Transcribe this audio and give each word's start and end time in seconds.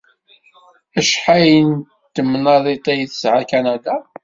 Acḥal 0.99 1.43
n 1.69 1.73
temnaḍit 2.13 2.85
ay 2.91 3.01
tesɛa 3.09 3.41
Kanada? 3.49 3.95